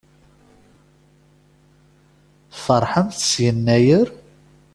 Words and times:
Tfeṛḥemt 2.55 3.17
s 3.29 3.31
Yennayer? 3.43 4.07